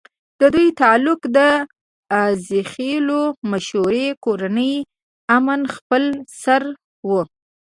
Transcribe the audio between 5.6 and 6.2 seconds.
خېل